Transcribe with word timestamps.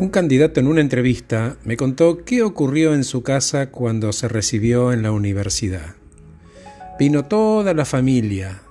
Un 0.00 0.08
candidato 0.08 0.60
en 0.60 0.66
una 0.66 0.80
entrevista 0.80 1.58
me 1.62 1.76
contó 1.76 2.24
qué 2.24 2.42
ocurrió 2.42 2.94
en 2.94 3.04
su 3.04 3.22
casa 3.22 3.70
cuando 3.70 4.14
se 4.14 4.28
recibió 4.28 4.94
en 4.94 5.02
la 5.02 5.12
universidad. 5.12 5.94
Vino 6.98 7.26
toda 7.26 7.74
la 7.74 7.84
familia, 7.84 8.62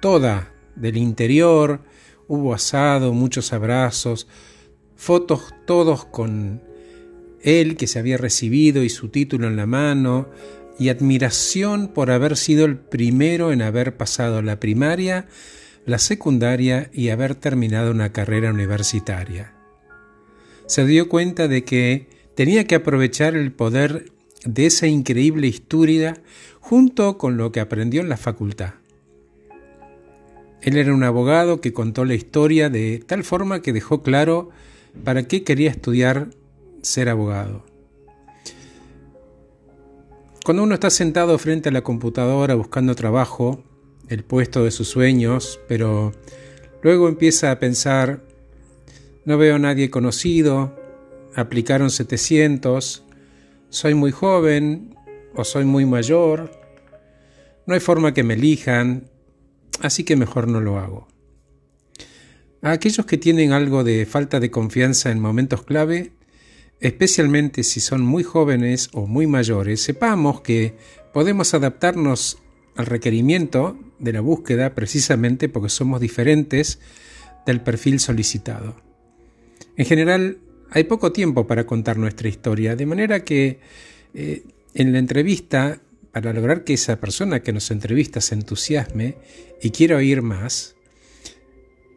toda, 0.00 0.54
del 0.74 0.96
interior, 0.96 1.82
hubo 2.26 2.54
asado, 2.54 3.12
muchos 3.12 3.52
abrazos, 3.52 4.28
fotos 4.94 5.52
todos 5.66 6.06
con 6.06 6.62
él 7.42 7.76
que 7.76 7.86
se 7.86 7.98
había 7.98 8.16
recibido 8.16 8.82
y 8.82 8.88
su 8.88 9.10
título 9.10 9.48
en 9.48 9.56
la 9.56 9.66
mano, 9.66 10.30
y 10.78 10.88
admiración 10.88 11.88
por 11.88 12.10
haber 12.10 12.34
sido 12.34 12.64
el 12.64 12.78
primero 12.78 13.52
en 13.52 13.60
haber 13.60 13.98
pasado 13.98 14.40
la 14.40 14.58
primaria, 14.58 15.26
la 15.84 15.98
secundaria 15.98 16.88
y 16.94 17.10
haber 17.10 17.34
terminado 17.34 17.90
una 17.90 18.10
carrera 18.10 18.50
universitaria 18.50 19.55
se 20.66 20.84
dio 20.86 21.08
cuenta 21.08 21.48
de 21.48 21.64
que 21.64 22.08
tenía 22.34 22.66
que 22.66 22.74
aprovechar 22.74 23.36
el 23.36 23.52
poder 23.52 24.12
de 24.44 24.66
esa 24.66 24.86
increíble 24.86 25.46
historia 25.46 26.22
junto 26.60 27.18
con 27.18 27.36
lo 27.36 27.52
que 27.52 27.60
aprendió 27.60 28.00
en 28.00 28.08
la 28.08 28.16
facultad. 28.16 28.74
Él 30.62 30.76
era 30.76 30.92
un 30.92 31.04
abogado 31.04 31.60
que 31.60 31.72
contó 31.72 32.04
la 32.04 32.14
historia 32.14 32.70
de 32.70 33.02
tal 33.06 33.22
forma 33.22 33.62
que 33.62 33.72
dejó 33.72 34.02
claro 34.02 34.50
para 35.04 35.28
qué 35.28 35.44
quería 35.44 35.70
estudiar 35.70 36.30
ser 36.82 37.08
abogado. 37.08 37.64
Cuando 40.44 40.62
uno 40.62 40.74
está 40.74 40.90
sentado 40.90 41.38
frente 41.38 41.68
a 41.68 41.72
la 41.72 41.82
computadora 41.82 42.54
buscando 42.54 42.94
trabajo, 42.94 43.64
el 44.08 44.24
puesto 44.24 44.64
de 44.64 44.70
sus 44.70 44.88
sueños, 44.88 45.60
pero 45.68 46.12
luego 46.82 47.08
empieza 47.08 47.50
a 47.50 47.58
pensar 47.58 48.25
no 49.26 49.36
veo 49.36 49.56
a 49.56 49.58
nadie 49.58 49.90
conocido, 49.90 50.74
aplicaron 51.34 51.90
700, 51.90 53.04
soy 53.68 53.94
muy 53.94 54.12
joven 54.12 54.94
o 55.34 55.44
soy 55.44 55.64
muy 55.64 55.84
mayor, 55.84 56.50
no 57.66 57.74
hay 57.74 57.80
forma 57.80 58.14
que 58.14 58.22
me 58.22 58.34
elijan, 58.34 59.10
así 59.82 60.04
que 60.04 60.16
mejor 60.16 60.46
no 60.46 60.60
lo 60.60 60.78
hago. 60.78 61.08
A 62.62 62.70
aquellos 62.70 63.04
que 63.04 63.18
tienen 63.18 63.52
algo 63.52 63.84
de 63.84 64.06
falta 64.06 64.38
de 64.40 64.50
confianza 64.50 65.10
en 65.10 65.20
momentos 65.20 65.64
clave, 65.64 66.12
especialmente 66.80 67.64
si 67.64 67.80
son 67.80 68.02
muy 68.02 68.22
jóvenes 68.22 68.90
o 68.92 69.06
muy 69.08 69.26
mayores, 69.26 69.82
sepamos 69.82 70.40
que 70.40 70.76
podemos 71.12 71.52
adaptarnos 71.52 72.38
al 72.76 72.86
requerimiento 72.86 73.76
de 73.98 74.12
la 74.12 74.20
búsqueda 74.20 74.74
precisamente 74.74 75.48
porque 75.48 75.68
somos 75.68 76.00
diferentes 76.00 76.78
del 77.44 77.60
perfil 77.60 77.98
solicitado. 77.98 78.85
En 79.76 79.84
general, 79.84 80.38
hay 80.70 80.84
poco 80.84 81.12
tiempo 81.12 81.46
para 81.46 81.66
contar 81.66 81.96
nuestra 81.96 82.28
historia, 82.28 82.76
de 82.76 82.86
manera 82.86 83.24
que 83.24 83.60
eh, 84.14 84.44
en 84.74 84.92
la 84.92 84.98
entrevista, 84.98 85.80
para 86.12 86.32
lograr 86.32 86.64
que 86.64 86.74
esa 86.74 86.98
persona 86.98 87.40
que 87.40 87.52
nos 87.52 87.70
entrevista 87.70 88.20
se 88.20 88.34
entusiasme 88.34 89.16
y 89.62 89.70
quiera 89.70 89.96
oír 89.96 90.22
más, 90.22 90.76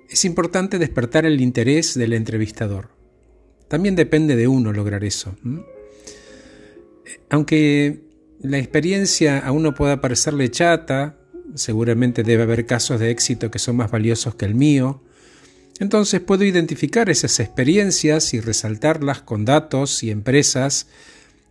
es 0.10 0.26
importante 0.26 0.80
despertar 0.80 1.26
el 1.26 1.40
interés 1.40 1.94
del 1.94 2.14
entrevistador. 2.14 2.90
También 3.68 3.96
depende 3.96 4.36
de 4.36 4.48
uno 4.48 4.74
lograr 4.74 5.04
eso. 5.04 5.36
Aunque 7.30 8.02
la 8.42 8.58
experiencia 8.58 9.40
a 9.40 9.52
uno 9.52 9.76
pueda 9.76 10.02
parecerle 10.02 10.50
chata, 10.50 11.18
seguramente 11.54 12.24
debe 12.24 12.44
haber 12.44 12.66
casos 12.66 13.00
de 13.00 13.12
éxito 13.12 13.52
que 13.52 13.60
son 13.60 13.76
más 13.76 13.92
valiosos 13.92 14.36
que 14.36 14.46
el 14.46 14.56
mío, 14.56 15.04
entonces 15.80 16.20
puedo 16.20 16.44
identificar 16.44 17.10
esas 17.10 17.40
experiencias 17.40 18.34
y 18.34 18.42
resaltarlas 18.42 19.22
con 19.22 19.46
datos 19.46 20.04
y 20.04 20.12
empresas, 20.12 20.88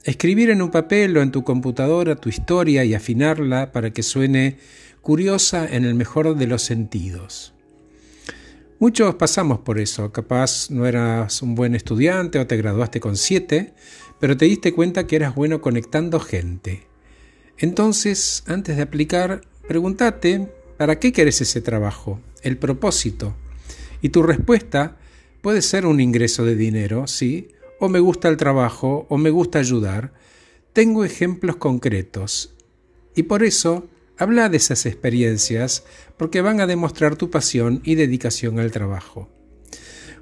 escribir 0.04 0.50
en 0.50 0.60
un 0.60 0.70
papel 0.70 1.16
o 1.16 1.22
en 1.22 1.32
tu 1.32 1.44
computadora 1.44 2.16
tu 2.16 2.28
historia 2.28 2.84
y 2.84 2.94
afinarla 2.94 3.72
para 3.72 3.90
que 3.90 4.02
suene 4.02 4.58
curiosa 5.00 5.66
en 5.66 5.84
el 5.84 5.94
mejor 5.94 6.36
de 6.36 6.46
los 6.46 6.62
sentidos. 6.62 7.54
Muchos 8.78 9.14
pasamos 9.16 9.60
por 9.60 9.80
eso, 9.80 10.12
capaz 10.12 10.70
no 10.70 10.86
eras 10.86 11.42
un 11.42 11.54
buen 11.54 11.74
estudiante 11.74 12.38
o 12.38 12.46
te 12.46 12.56
graduaste 12.56 13.00
con 13.00 13.16
siete, 13.16 13.72
pero 14.20 14.36
te 14.36 14.44
diste 14.44 14.72
cuenta 14.72 15.06
que 15.06 15.16
eras 15.16 15.34
bueno 15.34 15.60
conectando 15.60 16.20
gente. 16.20 16.86
Entonces, 17.56 18.44
antes 18.46 18.76
de 18.76 18.82
aplicar, 18.82 19.40
pregúntate, 19.66 20.48
¿para 20.76 21.00
qué 21.00 21.12
querés 21.12 21.40
ese 21.40 21.60
trabajo? 21.60 22.20
El 22.42 22.56
propósito. 22.56 23.34
Y 24.00 24.10
tu 24.10 24.22
respuesta 24.22 24.96
puede 25.40 25.62
ser 25.62 25.86
un 25.86 26.00
ingreso 26.00 26.44
de 26.44 26.54
dinero, 26.54 27.06
¿sí? 27.06 27.48
O 27.80 27.88
me 27.88 28.00
gusta 28.00 28.28
el 28.28 28.36
trabajo, 28.36 29.06
o 29.08 29.18
me 29.18 29.30
gusta 29.30 29.58
ayudar. 29.58 30.12
Tengo 30.72 31.04
ejemplos 31.04 31.56
concretos. 31.56 32.54
Y 33.14 33.24
por 33.24 33.42
eso, 33.42 33.88
habla 34.16 34.48
de 34.48 34.56
esas 34.56 34.86
experiencias, 34.86 35.84
porque 36.16 36.40
van 36.40 36.60
a 36.60 36.66
demostrar 36.66 37.16
tu 37.16 37.30
pasión 37.30 37.80
y 37.84 37.94
dedicación 37.94 38.58
al 38.58 38.70
trabajo. 38.70 39.28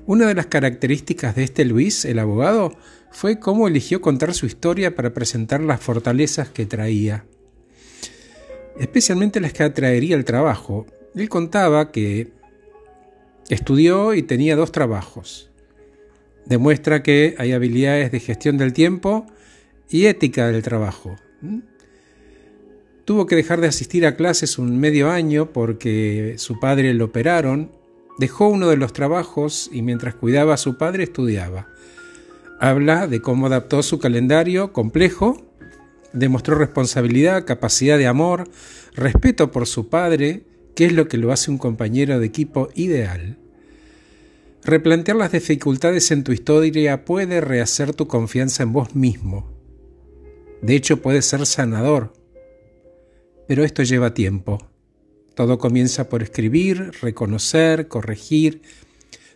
Una 0.06 0.26
de 0.26 0.34
las 0.34 0.46
características 0.46 1.34
de 1.34 1.42
este 1.42 1.64
Luis, 1.64 2.04
el 2.04 2.18
abogado, 2.18 2.76
fue 3.10 3.40
cómo 3.40 3.66
eligió 3.66 4.00
contar 4.00 4.34
su 4.34 4.46
historia 4.46 4.94
para 4.94 5.12
presentar 5.12 5.60
las 5.62 5.80
fortalezas 5.80 6.48
que 6.50 6.66
traía, 6.66 7.24
especialmente 8.78 9.40
las 9.40 9.52
que 9.52 9.64
atraería 9.64 10.16
el 10.16 10.24
trabajo. 10.24 10.86
Él 11.14 11.28
contaba 11.28 11.90
que 11.90 12.30
Estudió 13.48 14.14
y 14.14 14.22
tenía 14.22 14.56
dos 14.56 14.72
trabajos. 14.72 15.50
Demuestra 16.46 17.02
que 17.02 17.34
hay 17.38 17.52
habilidades 17.52 18.10
de 18.10 18.20
gestión 18.20 18.58
del 18.58 18.72
tiempo 18.72 19.26
y 19.88 20.06
ética 20.06 20.48
del 20.48 20.62
trabajo. 20.62 21.16
¿Mm? 21.40 21.58
Tuvo 23.04 23.26
que 23.26 23.36
dejar 23.36 23.60
de 23.60 23.68
asistir 23.68 24.04
a 24.04 24.16
clases 24.16 24.58
un 24.58 24.80
medio 24.80 25.10
año 25.10 25.52
porque 25.52 26.34
su 26.38 26.58
padre 26.58 26.92
lo 26.92 27.04
operaron. 27.06 27.70
Dejó 28.18 28.48
uno 28.48 28.68
de 28.68 28.76
los 28.76 28.92
trabajos 28.92 29.70
y 29.72 29.82
mientras 29.82 30.16
cuidaba 30.16 30.54
a 30.54 30.58
su 30.58 30.76
padre 30.76 31.04
estudiaba. 31.04 31.68
Habla 32.58 33.06
de 33.06 33.20
cómo 33.20 33.46
adaptó 33.46 33.84
su 33.84 34.00
calendario 34.00 34.72
complejo, 34.72 35.46
demostró 36.12 36.56
responsabilidad, 36.56 37.44
capacidad 37.44 37.96
de 37.98 38.08
amor, 38.08 38.48
respeto 38.94 39.52
por 39.52 39.66
su 39.68 39.88
padre 39.88 40.42
¿Qué 40.76 40.84
es 40.84 40.92
lo 40.92 41.08
que 41.08 41.16
lo 41.16 41.32
hace 41.32 41.50
un 41.50 41.56
compañero 41.56 42.20
de 42.20 42.26
equipo 42.26 42.68
ideal? 42.74 43.38
Replantear 44.62 45.16
las 45.16 45.32
dificultades 45.32 46.10
en 46.10 46.22
tu 46.22 46.32
historia 46.32 47.06
puede 47.06 47.40
rehacer 47.40 47.94
tu 47.94 48.06
confianza 48.06 48.62
en 48.62 48.74
vos 48.74 48.94
mismo. 48.94 49.50
De 50.60 50.74
hecho, 50.76 51.00
puede 51.00 51.22
ser 51.22 51.46
sanador. 51.46 52.12
Pero 53.48 53.64
esto 53.64 53.84
lleva 53.84 54.12
tiempo. 54.12 54.68
Todo 55.34 55.56
comienza 55.56 56.10
por 56.10 56.22
escribir, 56.22 56.90
reconocer, 57.00 57.88
corregir, 57.88 58.60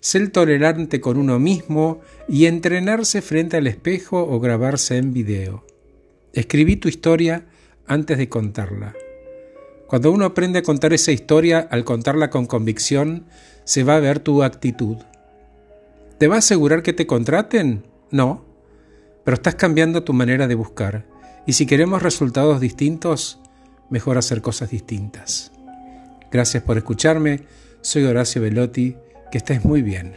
ser 0.01 0.29
tolerante 0.29 1.01
con 1.01 1.17
uno 1.17 1.39
mismo 1.39 2.03
y 2.29 2.45
entrenarse 2.45 3.23
frente 3.23 3.57
al 3.57 3.67
espejo 3.67 4.21
o 4.29 4.41
grabarse 4.41 4.99
en 4.99 5.15
video. 5.15 5.65
Escribí 6.35 6.77
tu 6.77 6.89
historia 6.89 7.47
antes 7.87 8.19
de 8.19 8.29
contarla. 8.29 8.95
Cuando 9.91 10.13
uno 10.13 10.25
aprende 10.25 10.61
a 10.61 10.63
contar 10.63 10.93
esa 10.93 11.11
historia, 11.11 11.67
al 11.69 11.83
contarla 11.83 12.31
con 12.31 12.47
convicción, 12.47 13.25
se 13.65 13.83
va 13.83 13.97
a 13.97 13.99
ver 13.99 14.21
tu 14.21 14.45
actitud. 14.45 14.99
¿Te 16.17 16.29
va 16.29 16.37
a 16.37 16.39
asegurar 16.39 16.85
que 16.85 16.93
te 16.93 17.09
contraten? 17.09 17.83
No, 18.13 18.45
pero 19.25 19.35
estás 19.35 19.57
cambiando 19.57 20.05
tu 20.05 20.13
manera 20.13 20.47
de 20.47 20.55
buscar. 20.55 21.07
Y 21.45 21.55
si 21.55 21.67
queremos 21.67 22.05
resultados 22.05 22.61
distintos, 22.61 23.41
mejor 23.89 24.17
hacer 24.17 24.43
cosas 24.43 24.71
distintas. 24.71 25.51
Gracias 26.31 26.63
por 26.63 26.79
escucharme. 26.79 27.41
Soy 27.81 28.05
Horacio 28.05 28.43
Velotti. 28.43 28.97
Que 29.33 29.39
estés 29.39 29.65
muy 29.65 29.83
bien. 29.83 30.13